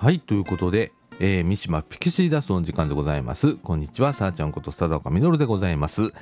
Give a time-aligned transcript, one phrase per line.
[0.00, 3.56] はいということで、えー、三島ピクシーダストの時間でございます。
[3.56, 6.12] こんにちはさあちゃんこと佐岡みのるでございます。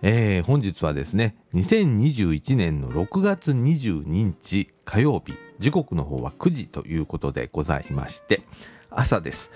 [0.00, 8.40] えー、本日はですね2021年の6月22日火曜日時刻の方は9時ということでございまして
[8.88, 9.50] 朝です。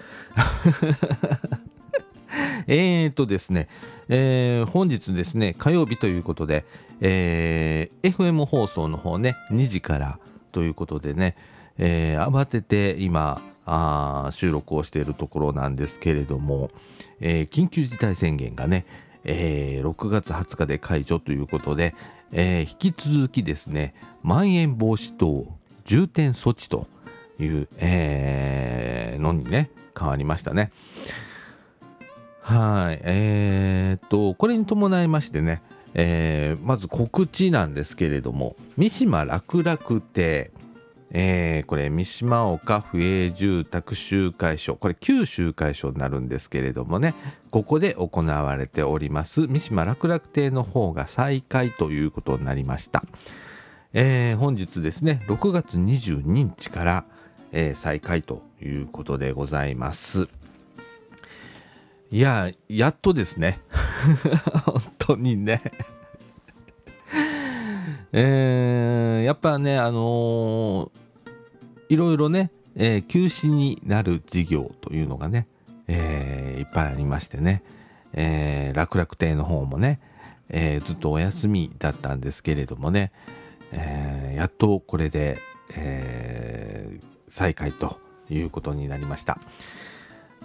[2.68, 3.68] えーとですね、
[4.10, 6.66] えー、本日ですね火曜日ということで、
[7.00, 10.18] えー、FM 放送の方ね2時から
[10.52, 11.36] ということでね、
[11.78, 16.70] えー、慌てて今あ収録をしているところなんですけれども、
[17.20, 18.86] えー、緊急事態宣言がね、
[19.24, 21.94] えー、6月20日で解除ということで、
[22.32, 25.46] えー、引き続きですねまん延防止等
[25.84, 26.86] 重点措置と
[27.38, 30.72] いう、えー、のにね変わりましたね。
[32.40, 35.62] はいえー、っとこれに伴いましてね、
[35.94, 40.50] えー、まず告知なんですけれども三島楽楽亭
[41.14, 44.76] えー、これ三島岡府営住宅集会所。
[44.76, 47.14] これ旧集会所になるんですけれどもね。
[47.50, 49.46] ここで行われております。
[49.46, 53.04] 三島楽楽亭の方が再開ということになりました、
[53.92, 57.04] えー、本日ですね6月22日から、
[57.52, 60.28] えー、再開ということでございます。
[62.10, 63.60] いややっとですね。
[64.64, 65.60] 本当にね。
[68.14, 71.01] えー、やっぱねあのー
[71.92, 75.46] いろいろね、えー、休止になる事業というのがね、
[75.88, 77.62] えー、いっぱいありましてね、
[78.14, 80.00] えー、楽々亭の方もね、
[80.48, 83.12] え、ずっとお休みだったんですけれどもね、
[83.72, 85.36] え、やっとこれで、
[85.74, 86.98] え、
[87.28, 87.98] 再開と
[88.30, 89.38] いうことになりました。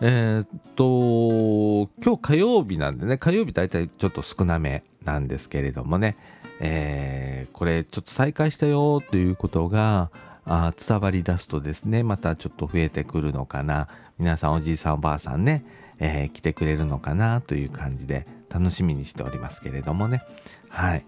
[0.02, 6.18] えー、っと今日火曜日なんでね火曜日大体ちょっと少なめなんですけれどもね、
[6.59, 10.12] えー、これちょっと再開したよということが
[10.48, 13.88] あ伝わり出すとですねまたちょっと増えてくるのかな。
[14.17, 15.63] 皆さんおじいさんおばあさんね、
[16.00, 20.24] えー、来てくれるのかなという感じで楽しみにしておりますけれどもね。
[20.69, 21.06] はい。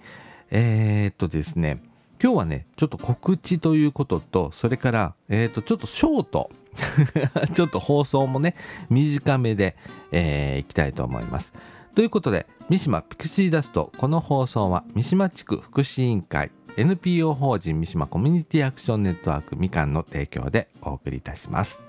[0.51, 1.81] えー、っとですね
[2.21, 6.49] 今日はねちょっと告知ということとそれからえー、っとちょっとショート
[7.55, 8.55] ちょっと放送もね
[8.89, 9.75] 短めで、
[10.11, 11.53] えー、いきたいと思います。
[11.95, 21.88] ということで三島ピクシーダストこの放送は三島地区福祉委員会 NPO 法人三島コミュニティアクションネットワークみかんの提供でお送りいたします。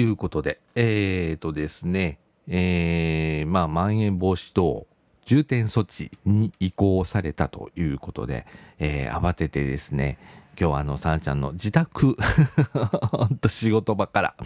[0.00, 4.86] いうことで、えーとですね、えー、まあ、まん延防止等
[5.24, 8.46] 重点措置に移行されたということで、
[8.78, 10.18] えー、慌ててですね、
[10.58, 12.16] 今日はあの、さなちゃんの自宅
[13.12, 14.36] ほんと仕事場から、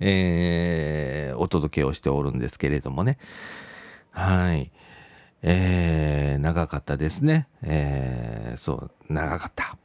[0.00, 3.18] えー、お届けをしておるんですけれどもね。
[4.10, 4.72] はい。
[5.42, 7.46] えー、長かったですね。
[7.62, 9.76] えー、そう、長かった。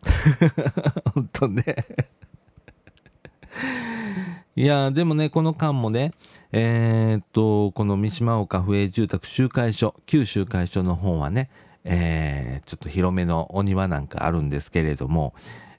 [1.14, 1.64] 本当ね
[4.58, 6.12] いやでもねこの間もね
[6.52, 11.50] えー、っとこの三島岡府営住宅集会所旧集会所の方はね、
[11.86, 15.34] えー、ちょっと広めのお庭なんかあるんですけれども、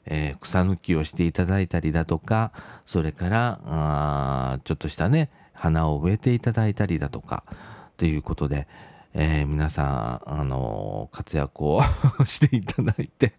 [0.07, 2.53] えー、草抜きをしていただいたりだとか
[2.87, 7.45] それからあちょっとしたね花を植えていただいたりだとか
[7.99, 8.67] ということで、
[9.13, 11.83] えー、皆さん、あの活躍を
[12.25, 13.35] していただいて。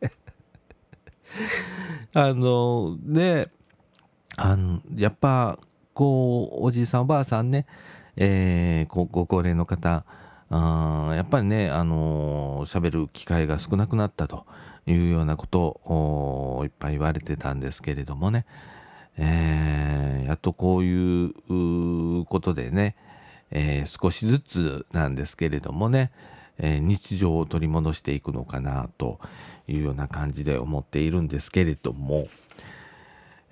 [2.14, 3.48] あのね
[4.38, 5.60] あのやっぱ
[5.94, 7.66] こうおじいさんおばあさんね、
[8.16, 10.06] えー、ご高齢の方
[10.50, 14.46] あやっぱりねあの喋る機会が少なくなったと
[14.86, 18.46] いうようなことをいっぱい言われてたんですけれどもね、
[19.18, 22.96] えー、やっとこういうことでね、
[23.52, 26.12] えー、少しずつなんですけれどもね、
[26.58, 29.20] えー、日常を取り戻していくのかなと
[29.68, 32.28] いうような感じで思っているんですけれども、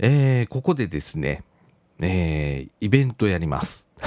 [0.04, 1.44] えー、ここでですね、
[2.00, 3.86] えー、イベントやります。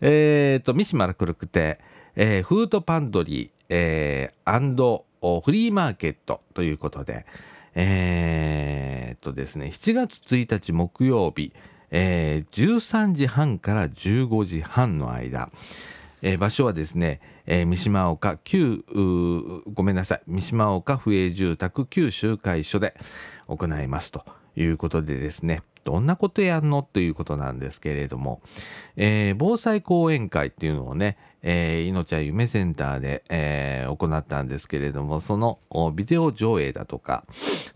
[0.00, 1.80] えっと、三島楽くて、
[2.14, 7.26] えー、フードパンドリー、えー、フリーマーケットということで、
[7.74, 11.52] えー、っとですね、7月1日木曜日、
[11.90, 15.50] えー、13時半から15時半の間、
[16.22, 18.84] えー、場所はですね、えー、三島岡旧
[19.72, 20.22] ごめんなさい。
[20.26, 22.94] 三島岡府営住宅旧集会所で
[23.46, 24.24] 行いますと
[24.56, 25.62] いうことでですね。
[25.86, 26.82] どんなことやんの？
[26.82, 28.42] ということなんですけれども、
[28.96, 35.60] えー、防災講演会っていうのをね、えー、命は夢センターで、えー、行ったんですけれども、その
[35.94, 37.24] ビデオ上映だとか、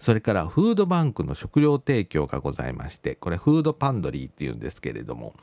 [0.01, 5.35] それからフードバンクの食料提供がございまして、これフードパンドリーっていうんですけれども、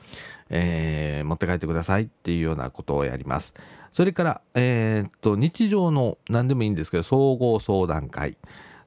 [0.50, 3.54] えー、持って帰ってくださいっていうようなことをやります。
[3.94, 8.38] それから、えー、っと、日常の何でもいいんですけど、総合相談会、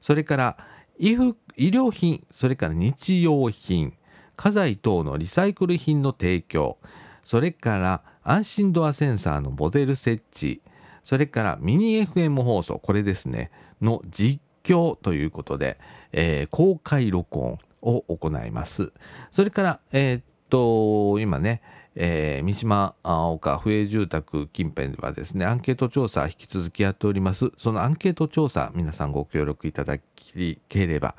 [0.03, 0.57] それから
[0.99, 3.93] 衣服医療品、それから日用品、
[4.35, 6.77] 家財等のリサイクル品の提供、
[7.23, 10.61] それから安心ドアセンサーのモデル設置、
[11.03, 13.51] それからミニ FM 放送、これですね、
[13.81, 15.79] の実況ということで、
[16.11, 18.91] えー、公開録音を行います。
[19.31, 21.61] それから、えー、っと、今ね、
[21.95, 27.51] えー、三島岡不営住宅近辺ではですね、アンケート調査引き続きやっております。
[27.57, 31.15] そのアンケート調査、皆さんご協力いただければ、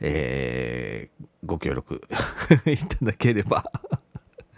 [0.00, 2.00] えー、ご協力
[2.66, 3.64] いただければ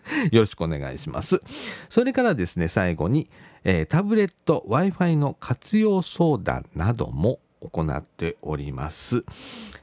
[0.31, 1.41] よろしくお願いします。
[1.88, 3.29] それからですね、最後に、
[3.64, 9.25] えー、タブレット、Wi-Fi の活用相談なども行っております。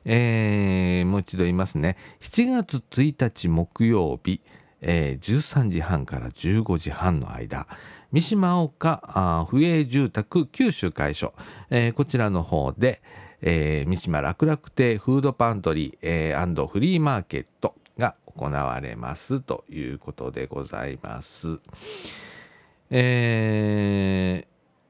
[0.06, 1.98] えー、もう一度言いますね。
[2.22, 4.42] 7月1日木曜日、
[4.84, 7.68] えー、13時半から15時半の間、
[8.12, 11.34] 三島岡不営住宅九州会所、
[11.72, 13.02] えー、こちらの方で、
[13.42, 21.60] えー、三島楽々亭フードパントリー、えー、フリーマーケットが行われますということでございます。
[22.90, 24.46] え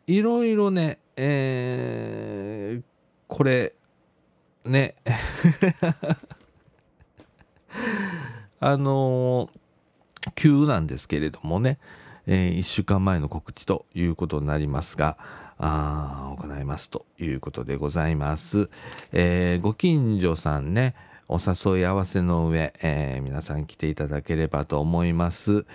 [0.08, 2.84] ー、いろいろね、えー、
[3.28, 3.74] これ
[4.66, 4.96] ね
[8.60, 9.63] あのー
[10.36, 11.78] 急なんですけれどもね、
[12.28, 15.18] えー、1週間前の告知ということになりますが、
[15.60, 18.70] あ行いますということでございます。
[19.12, 20.96] えー、ご近所さんね、
[21.30, 25.66] お誘い合わせの上、えー、皆さん来ていただければと思います。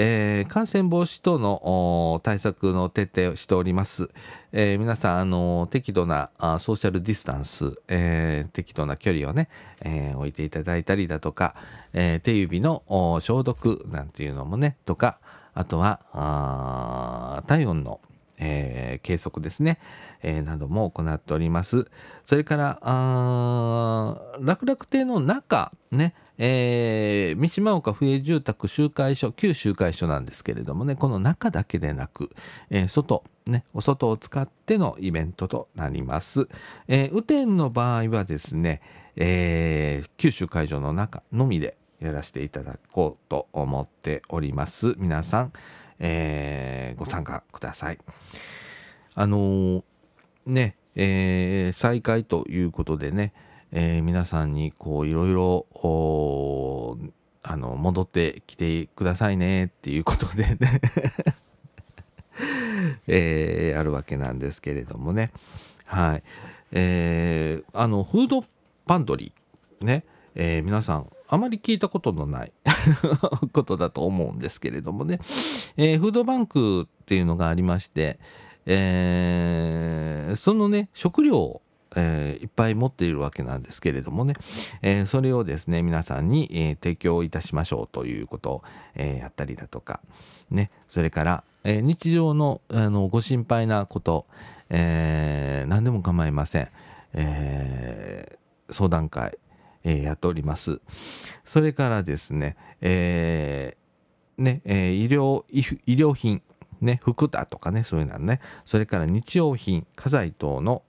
[0.00, 4.10] えー、感染防止等の対策の徹底をしております。
[4.52, 9.48] えー、皆さん、あの適度なあソーシャルディスタンス、えー、適度な距離をね、
[9.84, 11.56] え置いていただいたりだとか、
[11.92, 12.84] え手指の
[13.20, 15.18] 消毒なんていうのもね、とか、
[15.52, 18.00] あとは体温の、
[18.38, 19.80] え計測ですね、
[20.22, 21.90] えなども行っております。
[22.28, 22.78] それから、
[24.40, 32.30] 楽々亭の中、ね、えー、三島岡不営住宅集会所、旧集会所なんですけれどもね、この中だけでなく、
[32.70, 36.48] えー、外、ね、お外を使ってのイベントとなります。
[36.86, 38.80] えー、雨天の場合はですね、
[39.16, 44.94] えー、九州会場の中のみでやらせていただこうと思っております。
[44.98, 45.52] 皆さん、
[45.98, 47.98] えー、ご参加ください。
[49.16, 49.82] あのー、
[50.46, 53.32] ね、えー、再開ということでね、
[53.72, 55.66] えー、皆さんにこういろいろ
[57.42, 60.58] あの戻ってきてくださいねっていうことでね。
[63.06, 65.30] えー、あるわけなんですけれどもね。
[65.84, 66.22] はい。
[66.72, 68.44] えー、あのフード
[68.86, 70.04] パンドリーね、
[70.34, 72.52] えー、皆さんあまり聞いたことのない
[73.52, 75.20] ことだと思うんですけれどもね、
[75.76, 78.18] えー、フードバンクっていうのがありまして、
[78.66, 81.60] えー、そのね食料
[81.96, 84.34] えー、いっぱい持っているわけなんですけれどもね、
[84.82, 88.62] えー、それをですね皆さんに、えー、提供いたしましょうということを、
[88.94, 90.00] えやったりだとか。
[90.50, 90.70] ね。
[90.88, 94.26] それから、え日常のあのご心配なこと、
[94.70, 96.68] え何でも構いません、
[97.14, 98.38] え
[98.70, 99.38] 相談会、
[99.84, 100.80] えやっております。
[101.44, 103.76] それからですね、え
[104.36, 106.42] ねえ医療医療品
[106.80, 110.82] ね、服だとかね、そういうのね、それから日用品、家財等の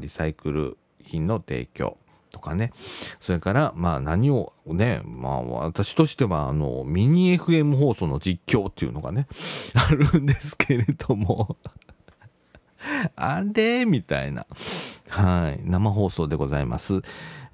[0.00, 1.98] リサイクル品の提供
[2.30, 2.72] とかね。
[3.20, 9.26] それからまあ何をねまあ私としてはあのミニ FM 放送の実況っていうのがね
[9.74, 11.56] あるんですけれども。
[13.16, 13.84] あれ？
[13.84, 14.46] みたいな。
[15.08, 15.60] はい。
[15.64, 17.02] 生放送でございます。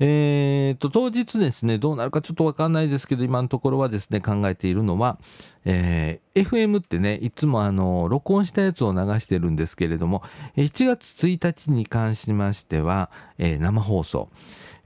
[0.02, 5.18] えー、と、当日ですね、どうなるかちょっとわかんないですけど、今のところはですね、考えているのは、
[5.66, 10.22] えー、FM ってね、いつもあの、録音したやつを流してるんですけれども、
[10.56, 14.30] 1月1日に関しましては、えー、生放送、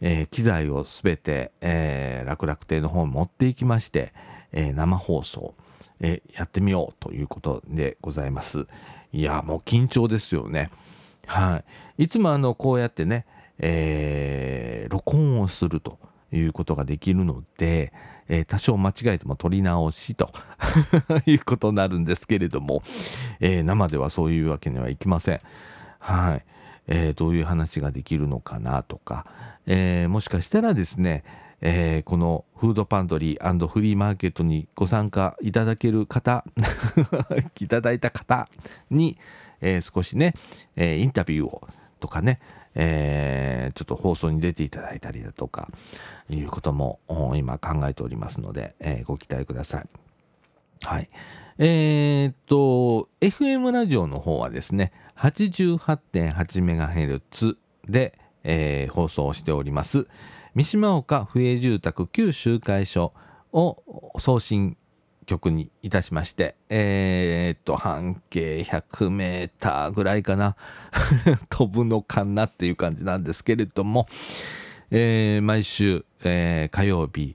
[0.00, 4.12] えー、機材をすべて、えー、楽々亭の方に持っていきまして、
[4.50, 5.54] えー、生放送、
[6.00, 8.66] えー、やってみようということでございます。
[9.14, 10.70] いや、もう緊張ですよね。
[11.28, 11.62] は
[11.98, 12.02] い。
[12.02, 13.26] いつもあの、こうやってね、
[13.60, 16.00] えー、録音をすると
[16.32, 17.92] いうことができるので、
[18.26, 20.32] えー、多少間違えても撮り直しと
[21.26, 22.82] いうことになるんですけれども、
[23.38, 25.40] えー、生ではそういうわけにはいきません。
[26.00, 26.44] はい。
[26.88, 29.26] えー、どういう話ができるのかなとか、
[29.66, 31.22] え、もしかしたらですね、
[31.60, 36.44] えー、このフードパントリーフリーマーケットにご参加いただける方
[37.60, 38.48] いただいた方
[38.90, 39.18] に、
[39.60, 40.34] えー、少しね、
[40.76, 41.68] えー、インタビューを
[42.00, 42.40] とかね、
[42.74, 45.70] え、ちょっと放送に出ていただいたりだとか
[46.28, 47.00] いうことも
[47.34, 49.88] 今考えておりますので、え、ご期待ください。
[50.82, 51.08] はい。
[51.58, 57.56] えー、っと、FM ラジオの方はですね、88.8MHz
[57.88, 60.08] で、えー、放送しております。
[60.54, 63.12] 三島岡不営住宅旧集会所
[63.52, 64.76] を送信
[65.26, 70.54] 局にいたしまして、えー、っと、半径100メーターぐらいかな、
[71.50, 74.06] 飛ぶのかなっていう感じなんですけれども、
[74.92, 77.34] えー、毎週、えー、火曜日、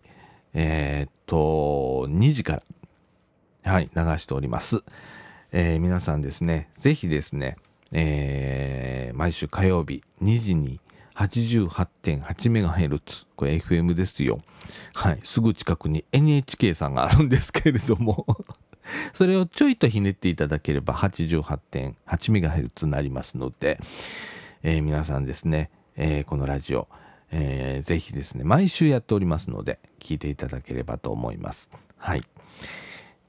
[0.53, 2.63] え、っと、2時か
[3.63, 4.81] ら、はい、流しております。
[5.51, 7.57] え、皆さんですね、ぜひですね、
[7.91, 10.79] え、毎週火曜日2時に
[11.19, 14.39] 88.8MHz これ FM ですよ。
[14.93, 15.19] はい。
[15.23, 18.25] すぐ近くに NHK さんがあるんですけれども。
[19.13, 23.79] それをちょいとひねっていただければ 88.8MHz になりますので、
[24.63, 26.87] えー、皆さんですね、えー、このラジオ、
[27.31, 31.69] えー、ぜひですね毎週やっておりますので聞いていただければと思います。
[31.97, 32.23] はい。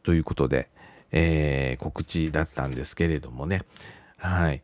[0.05, 0.69] ということで、
[1.11, 3.63] えー、告知だったんですけれどもね。
[4.17, 4.63] はい。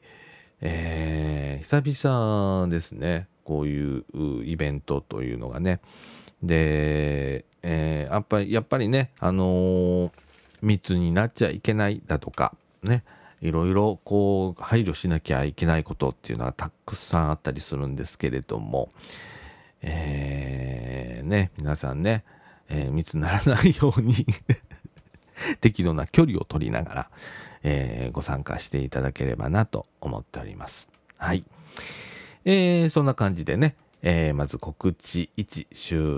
[0.60, 3.28] えー、久々ですね。
[3.44, 4.04] こういう
[4.44, 5.80] イベントというのがね。
[6.42, 10.12] で、えー、やっぱりやっぱりねあのー、
[10.62, 13.04] 密になっちゃいけないだとかね。
[13.42, 18.90] いろいろこう配慮しなきゃいけないことっていうのはたくさんあったりするんですけれども、
[19.82, 22.25] えー、ね皆さんね、
[22.68, 24.26] えー、密にならないように
[25.60, 27.10] 適度な距離を取りながら、
[27.62, 30.88] えー、ご参加していただければなと思っております。
[31.18, 31.44] はい。
[32.44, 35.66] えー、そんな感じでね、えー、まず告知1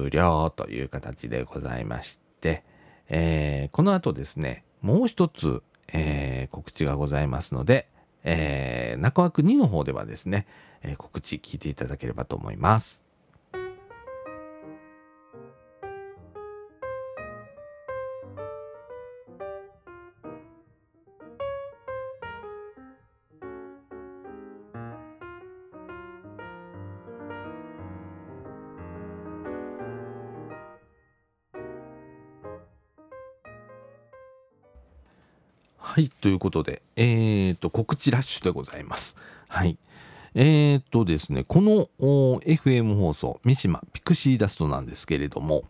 [0.05, 2.63] 終了という形でございまして、
[3.09, 7.89] えー、この後ですね、もう一つ、えー、告知がございますので、
[8.25, 10.47] えー、中枠2の方ではですね、
[10.83, 13.01] えー、告知聞いていただければと思います。
[35.99, 39.17] はい、ということで、えーと、告知ラッシュでございます。
[39.49, 39.77] はい。
[40.37, 45.65] えーとですね、この FM 放送、三島ピクシーダストなんですけれども、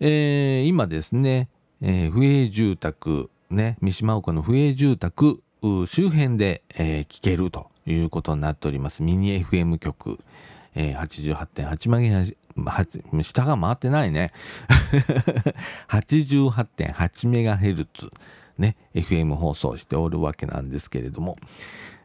[0.00, 1.48] えー、今ですね、
[1.80, 9.04] えー、不営住宅、ね、三島岡の不営住宅周辺で、えー、聞けるということになっております。
[9.04, 10.18] ミニ FM 局、
[10.74, 12.34] えー、88.8万円、
[13.22, 14.32] 下が回ってないね。
[15.86, 18.10] 88.8メガヘルツ。
[18.62, 21.36] ね、FM 放送しておるわけなんですけれども、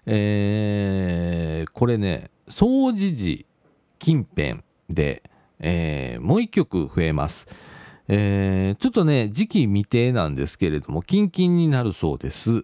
[0.07, 3.45] えー、これね、総除時
[3.99, 5.21] 近辺で、
[5.59, 7.47] えー、もう一曲増えます。
[8.09, 12.63] えー、ちょっとね、時期未定なんですけれども、キンキンになるそうです。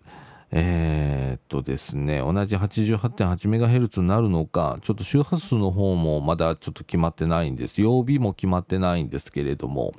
[0.51, 7.81] えー、っとですね、同じ 88.8MHz になるのか、ちょっと周波数の方もまだちょっと決まってないんです。
[7.81, 9.93] 曜日も決まってないんですけれども、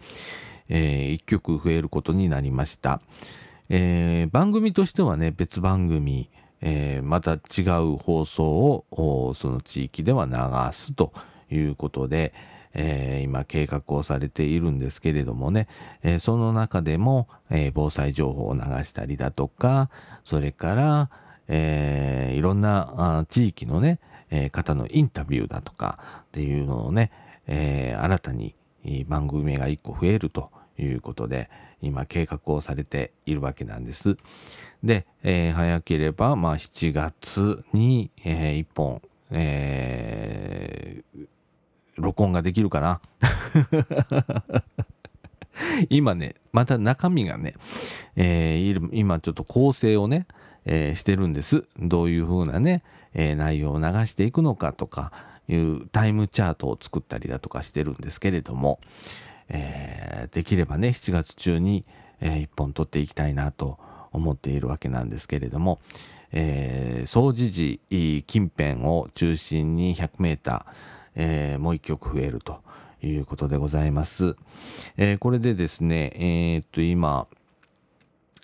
[0.68, 3.02] えー、1曲増えることになりました。
[3.71, 6.30] えー、番組としてはね別番組、
[6.61, 10.33] えー、また違う放送をその地域では流
[10.73, 11.12] すと
[11.50, 12.35] いうことで、
[12.75, 15.68] えー、今計画をされているんですけれどもね、
[16.02, 19.88] えー、その中でも、えー、防災情報を流したりだとか
[20.25, 21.11] それから、
[21.49, 23.99] えー、いろんな地域のね、
[24.30, 27.11] えー、方のインタビューだとかっていうのをね、
[27.47, 28.54] えー、新たに
[29.06, 31.49] 番組が1個増えるということで、
[31.84, 34.16] 今計画をされているわけなんです。
[34.82, 41.26] で、えー、早ければ、まあ、7月に、えー、1本、えー、
[41.96, 43.00] 録音ができるかな。
[45.88, 47.54] 今ね、また中身がね、
[48.16, 50.26] えー、今ちょっと構成をね、
[50.64, 51.64] えー、してるんです。
[51.78, 52.82] どういう風なね、
[53.14, 55.12] えー、内容を流していくのかとか
[55.48, 58.80] いうタイムチャートを作ったりだとかしてるんですけれども、
[59.48, 61.84] えー、できればね7月中に、
[62.20, 63.78] えー、1本取っていきたいなと
[64.12, 65.80] 思っているわけなんですけれども、
[66.32, 67.80] えー、総持時
[68.26, 70.64] 近辺を中心に 100m、
[71.16, 72.62] えー、もう1曲増えると
[73.02, 74.36] いうことでございます。
[74.96, 77.26] えー、これでですね、えー、っと今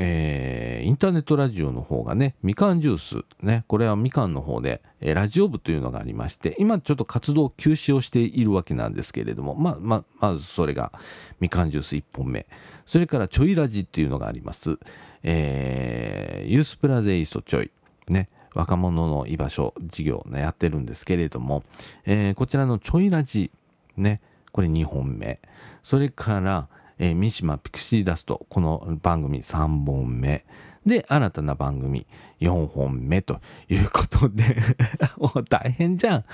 [0.02, 10.90] えー、インターネットラジオの方がね、みかんジュース、ね、これはみかんの方で、えー、ラジオ部というのがありまして、今ちょっと活動休止をしているわけなんですけれども、まあ、まあまずそれが
[11.38, 12.46] みかんジュース1本目。
[12.86, 14.78] それからちょいラジっていうのがあります。
[15.22, 17.70] えー、ユースプラゼイストちょい。
[18.08, 21.62] ね、若者の居場所事業、ね、やってるんですけれども、
[22.06, 23.50] えー、こちらのちょいラジ、
[23.98, 25.40] ね、これ2本目。
[25.84, 26.68] それから、
[27.02, 30.44] えー、三島ピクシーダスト、この番組3本目。
[30.84, 32.06] で、新たな番組
[32.40, 33.40] 4本目と
[33.70, 34.44] いうことで
[35.16, 36.24] もう大変じゃん。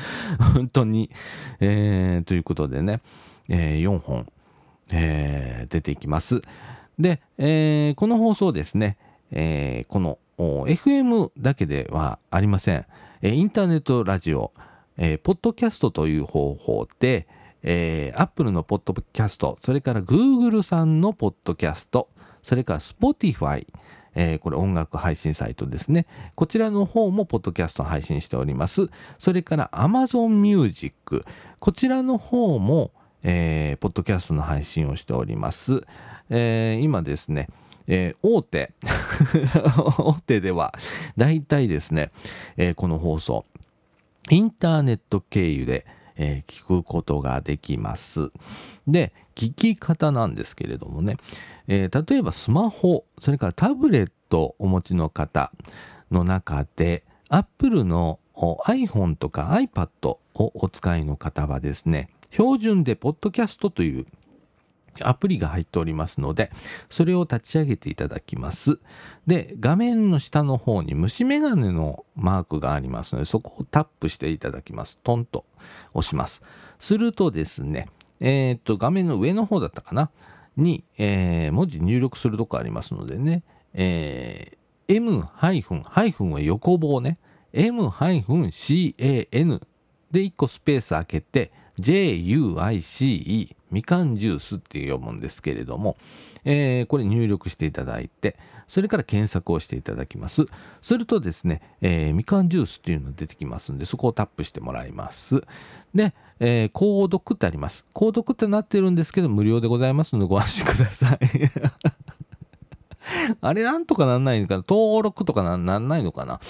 [0.54, 1.08] 本当に。
[1.61, 3.00] えー、ということでね、
[3.49, 4.26] えー、4本、
[4.90, 6.42] えー、出ていきます。
[6.99, 8.96] で、えー、この放送ですね、
[9.30, 12.85] えー、この FM だけではありません。
[13.23, 14.52] インターネットラジオ、
[14.96, 17.28] えー、ポッドキャストという方法で、
[17.62, 22.08] えー、Apple のポッドキャスト、それから Google さんのポッドキャスト、
[22.42, 23.66] それから Spotify、
[24.14, 26.06] えー、これ音楽配信サイトですね。
[26.34, 28.88] こちらの方もポッドキャスト配信しております。
[29.18, 31.25] それから Amazon Music、
[31.58, 35.82] こちらの方も、えー、ポッドキャストの配信をしております。
[36.30, 37.48] えー、今ですね、
[37.86, 38.72] えー、大手
[39.98, 40.75] 大手では
[41.16, 42.10] 大体ですね、
[42.56, 43.44] えー、この放送
[44.30, 45.86] インターネット経由で
[46.16, 48.30] えー、聞くことができます。
[48.87, 51.16] で、聞き方なんですけれどもね、
[51.68, 55.52] えー、例えばスマホ、それからタブレットをお持ちの方
[56.11, 64.06] の中で、Apple の iPhone とか iPad をお使いの方はですね、標準でポッドキャストという
[65.02, 66.50] アプリが入っておりますので、
[66.90, 68.78] それを立ち上げていただきます。
[69.26, 74.98] で、画面の下の方に虫眼鏡のマークがありますので、そこをタップしていただきます。
[75.02, 75.44] トンと
[75.94, 76.42] 押します。
[76.78, 77.88] するとですね、
[78.20, 80.10] えー、っと、画面の上の方だったかな？
[80.56, 83.42] に、えー、文字入力するとこありますのでね、
[83.74, 87.18] えー、m- ハイフンは横棒ね、
[87.52, 89.60] m-can
[90.10, 95.96] で1個スペース開けて、juice みかんジュースって読むんですけれども、
[96.44, 98.37] えー、これ入力していただいて、
[98.68, 100.46] それから検索をしていただきます。
[100.83, 105.42] するとですね、えー、みかんジュースっていうのが出てきますんで、そこをタップしてもらいます。
[105.94, 107.85] で、えー、購読ってあります。
[107.94, 111.18] 購読ってなってるんですけど、無料でございますのでご安心ください。
[113.40, 114.64] あれなんとかなんないのかな？
[114.68, 116.40] 登録とかなんないのかな？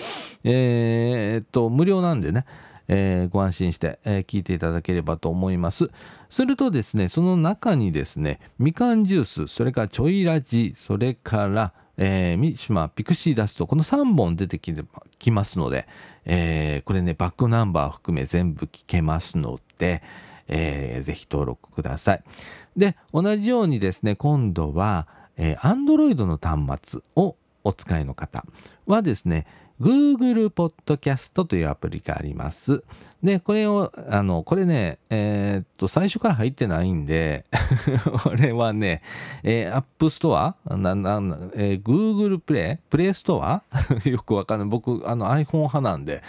[0.42, 2.46] えー、っと、無料なんでね。
[2.88, 5.90] えー、ご安心して、えー、聞いていただければと思います。
[6.30, 15.86] するとですね、その中にですね、みかんジュース、それからちょいラジ、それから、えー、三島ピクシーダスト、この3本出てきますので、
[16.24, 20.02] えー、これね、バックナンバー含め全部聞けますので、
[20.48, 22.22] えー、ぜひ登録ください。
[22.76, 28.44] で、同じようにですね、今度は、えー、Android の端末をお使いの方
[28.86, 29.46] はですね、
[29.80, 32.82] Google Podcast というアプリがあります。
[33.22, 37.44] で、これを、あの、これね、えー、っと、最初から入ってないんで
[38.22, 39.02] これはね、
[39.42, 40.54] えー、App Store?
[40.76, 41.20] な、な、
[41.54, 42.78] えー、Google Play?
[42.90, 43.60] Play Store?
[44.08, 44.68] よくわかんない。
[44.68, 46.22] 僕、あの iPhone 派なんで、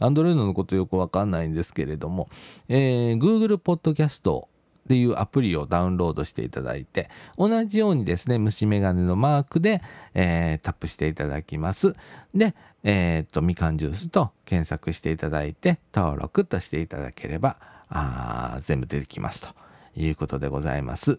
[0.00, 2.28] Android のことよくわかんないんですけれども、
[2.68, 4.46] えー、Google Podcast
[4.88, 9.82] っていうアプリをダウンロードしていただいて、同じようにですね、虫眼鏡のマークで、
[10.14, 11.92] えー、タップしていただきます。
[12.34, 12.54] で、
[12.84, 17.56] えっ、と、みかんジュースと検索していただいて、登録としていただければ、
[17.90, 19.48] あ全部出てきますと
[19.96, 21.18] いうことでございます。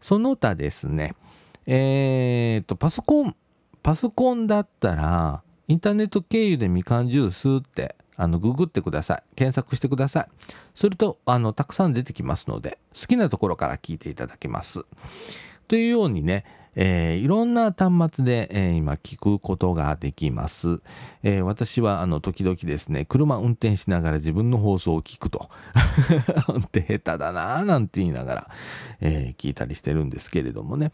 [0.00, 1.14] その他ですね、
[1.66, 3.36] えっ、と、パソコン、
[3.82, 9.22] パソコンだったら、インターネット経由でみかんジュースってあのググってください。
[9.36, 10.26] 検索してください。
[10.74, 14.84] するとあのたくさん出てきますので好きなところから聞いていただけます。
[15.68, 20.80] というようにねえー、いろんな端末で、えー、今聞くことができます。
[21.22, 25.50] えー、私はあの時々ですね、車運転しながら自分の放送を聞くと。
[26.48, 28.50] 運転下手だなぁなんて言いながら、
[29.00, 30.92] え聞いたりしてるんですけれどもね、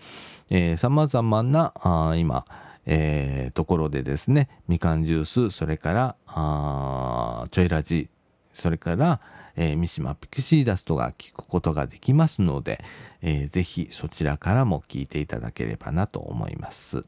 [0.77, 2.45] さまざまなあ今、
[2.87, 8.09] え、ところでですね、みかんジュース、それから、あちょいラジ、
[8.53, 9.21] それから、
[9.61, 12.83] えー、三島ピクシーダストが聞くことができますので、
[13.23, 17.05] えー、ぜひそちらからも聞いていただければなと思います。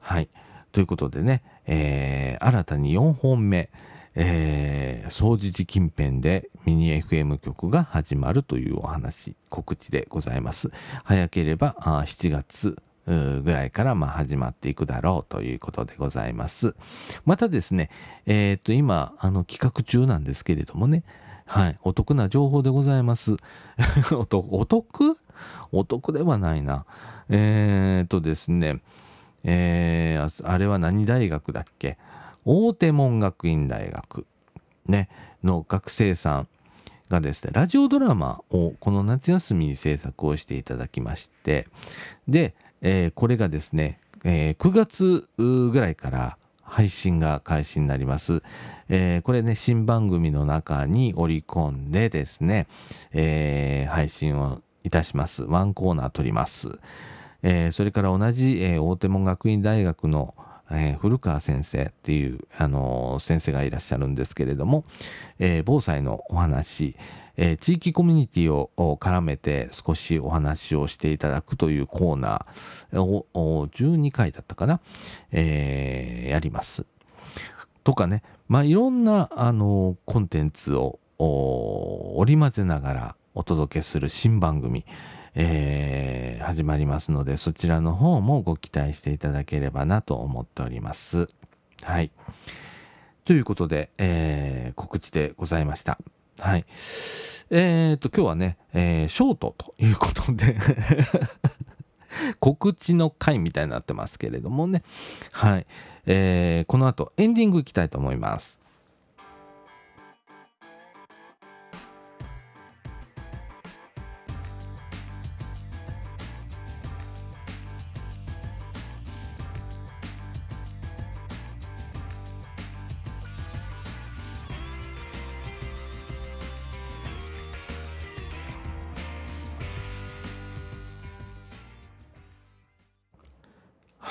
[0.00, 0.28] はい。
[0.72, 3.70] ということでね、えー、新たに4本目、
[4.16, 10.70] えー、総除寺近辺でミニ FM 局が始まるというお話、告知でございます。
[11.04, 16.74] 早ければあ7月ぐらいからま始まっていくだろうということでございます。
[17.24, 17.90] またですね、
[18.26, 21.04] えっ、と今あの企画中なんですけれどもね、
[21.50, 23.34] はい、お得な情報でございます。
[24.14, 25.18] お得？
[25.72, 26.86] お得ではないな。
[27.28, 28.80] えっ、とですね、
[29.42, 31.98] えー、あれは何大学だっけ？
[32.44, 34.26] 大手門学院大学、
[34.86, 35.08] ね、
[35.42, 36.48] の学生さん
[37.08, 41.66] がですねラジオドラマをこの夏休みに制作をしていただきまして。
[42.28, 46.36] で、えー、これがですね、えー、9月ぐらいから
[46.70, 48.42] 配信が開始になります。
[48.88, 52.68] えー、これね、新番組の中に織り込んでですね、
[53.12, 55.42] えー、配信をいたします。
[55.42, 56.78] ワンコーナー撮ります。
[57.42, 60.34] えー、それから同じ、え大手門学院大学の、
[60.70, 64.84] え古川先生っていう、あの先生がいらっしゃるんですけれども、
[65.40, 66.94] え防災のお話、
[67.42, 73.26] え地域コミュニティを絡めて少しお話をしていただくというコーナーを
[73.68, 74.80] 12回だったかな、
[75.32, 76.84] えやります。
[77.82, 84.84] とかね、まあ、いろんなあのコンテンツを織り交ぜながらお届けする新番組、
[85.34, 91.28] えー、始まりますのでそちらの方もご期待していただければなと思っております。
[91.82, 92.10] はい。
[93.24, 95.98] ということで、えー、告知でございました。
[96.40, 96.64] はい。
[97.50, 100.56] えー、と、今日はね、えー、ショートということで
[102.38, 104.82] 告知の回みたいになってますけれどもね。
[105.32, 105.66] はい。
[106.06, 108.59] えー、この後エンディングいきたいと思います。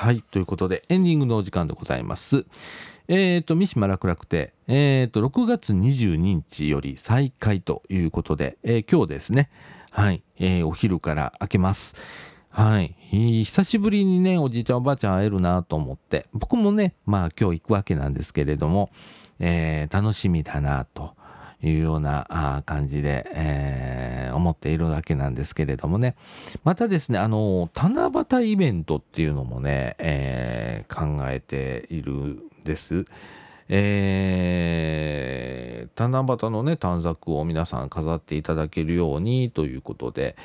[0.09, 0.23] はい。
[0.23, 2.43] ということで、エンディングのお時間でございます。
[3.07, 9.51] えっ、ー、と、三島楽楽亭、えっ、ー、と、6月22日より再開ということで、えー、今日ですね、
[9.91, 11.93] はい、えー、お昼から開けます。
[12.49, 12.95] はい。
[13.11, 18.89] 久しぶりにね、おじいちゃんおばあちゃん会えるなと思って、僕もね、まあ今日行くわけなんですけれども、
[19.39, 21.13] えー、楽しみだなと
[21.61, 26.15] いうような感じで、えー、思っているわけなんですけれどもね。
[26.63, 33.05] またですね、あの、七夕イベントっていうのもね、えー、考えているんです。
[33.71, 40.35] えー、七夕のね、短冊を皆さん飾っていただけるようにということで、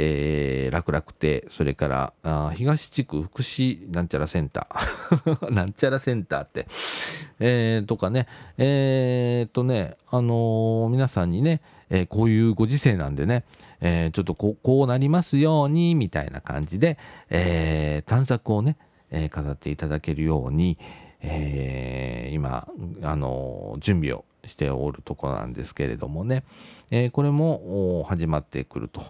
[0.00, 6.68] えー、楽々亭、それからあ東地区福祉なんちゃらセンター、 なんちゃらセンターって、
[7.40, 13.42] えー、とかね、えー、っとね、あのー、皆さんにね、えー、こういうご時世なんでね、
[13.80, 16.96] えー、ちょっとこうなりますように、みたいな感じで、
[17.28, 18.76] えー、短冊をね、
[19.10, 20.78] えー、飾っていただけるように、
[21.20, 22.68] えー、今、
[23.02, 26.44] あの準備をしておるとこなんですけれどもね、
[26.92, 29.02] えー、これも始まってくると。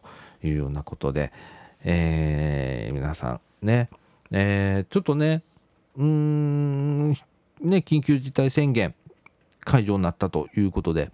[0.42, 1.32] いうようなことで、
[1.84, 3.88] えー、皆さんね、
[4.30, 5.42] えー、ちょっとね、
[5.96, 7.16] うーん、ね、
[7.78, 8.94] 緊急事態宣言
[9.64, 11.10] 解除になったということで、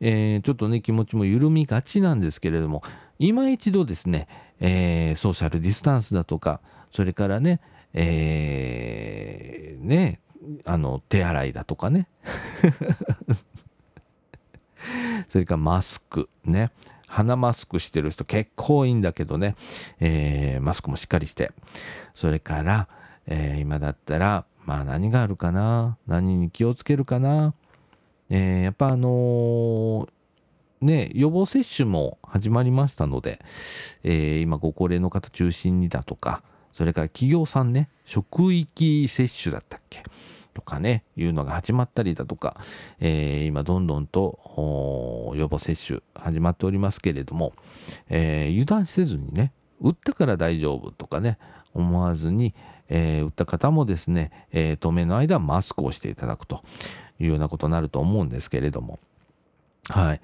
[0.00, 2.82] えー、ちょっとね、気持ちも緩みがちなんですけれども、
[3.18, 4.26] 今一度ですね、
[4.60, 6.60] えー、ソーシャルディスタンスだとか、
[6.92, 7.60] それからね、
[7.92, 10.20] えー、ね、
[10.64, 12.08] あの、手洗いだとかね、
[15.30, 16.70] それからマスクね、
[17.14, 19.54] 鼻マスクしてる人結構いいんだけどね、
[20.00, 21.52] えー、マスクもしっかりして、
[22.12, 22.88] それから、
[23.26, 25.96] えー、今だったら、まあ何があるかな？
[26.08, 27.54] 何に気をつけるかな？
[28.30, 30.08] えー、やっぱあの、
[30.80, 33.38] ね、予防接種も始まりましたので、
[34.02, 40.02] えー、今ご高齢の方中心にだとか、それから企業さんね、職域接種だったっけ？
[40.54, 42.56] とかね、いうのが始まったりだとか、
[43.00, 47.52] えー、今どんどんと予防接種始まっておりますけれども、
[48.08, 51.38] えー、油断せずにね、打ったから大丈夫とかね、
[51.74, 52.54] 思わずに、
[52.88, 56.62] えー、打った方もですね、えー、当面の間マスクをしていただくと
[57.18, 58.98] いうようなことになると思うんですけれども、
[59.90, 60.20] はい。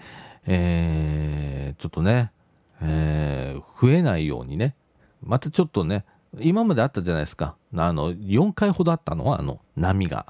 [0.47, 2.33] えー、ちょっとね、
[2.81, 4.75] えー、増えないようにね、
[5.23, 6.05] またちょっとね、
[6.39, 7.57] 今まであったじゃないですか。
[7.75, 10.27] あの、4回ほどあったのは、あの、波が。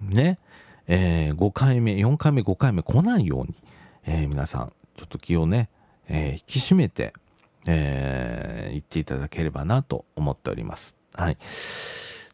[0.00, 0.38] ね。
[0.86, 3.54] えー、5回目、4回目、5回目来ないように、
[4.04, 5.70] えー、皆さん、ちょっと気をね、
[6.08, 7.14] えー、引き締めて、
[7.66, 10.96] えー、言っていただければなと思っております。
[11.14, 11.38] はい。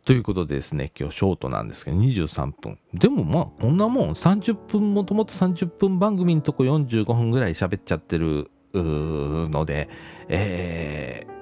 [0.05, 2.79] ということでですね、今日ショートなんですけど、23分。
[2.95, 9.91] でもまあ、こんなもん、30分、もともと30分番組のとこ45分ぐらい喋っちゃってるので、
[10.29, 11.38] えー、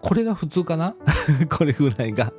[0.00, 0.94] これが普通かな？
[1.50, 2.32] これぐらいが。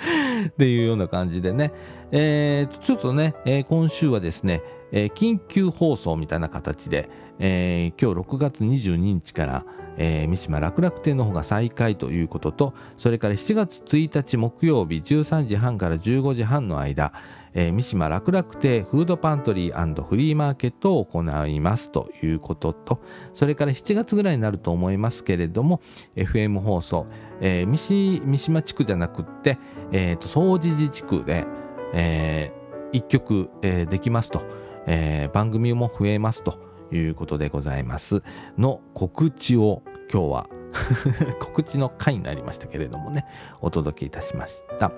[0.48, 1.72] っていうような感じでね、
[2.10, 9.64] えー、ちょっとね、えー、今週はですね、えー、緊急放送みたいな形で、えー、今日6月22日から、
[9.96, 17.12] えー、三島楽楽亭の方が再開ということとそれから7月1日木曜日13時半から15時半の間、
[17.54, 23.02] えー、三島楽楽亭フードパントリーフリーマーケットを行いますということと
[23.34, 25.80] それから7月ぐらいになると思いますけれども
[26.16, 27.06] FM 放送、
[27.40, 29.58] えー、三島地区じゃなくって、
[29.92, 31.44] えーと、総持寺地区で、
[31.92, 34.42] えー、1曲、えー、できますと、
[34.86, 36.58] えー、番組も増えますと
[36.92, 38.22] いうことでございます。
[38.58, 39.82] の告知を
[40.12, 40.46] 今日は
[41.40, 43.26] 告知の回になりましたけれどもね
[43.60, 44.92] お届けいたしました。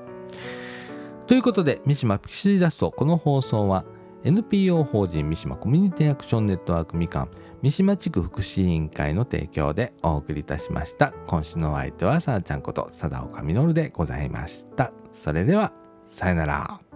[1.27, 3.85] ということで三島ピクシーダストこの放送は
[4.25, 7.31] NPO 法人三島コミュニティアクションネットワークみかん
[7.63, 11.13] 三島地区福祉委員会の提供でお送りいたしました。
[11.29, 14.93] 今週のお相手はさあちゃんこと貞岡実でございました。
[15.15, 15.73] それでは
[16.13, 16.92] さよなら。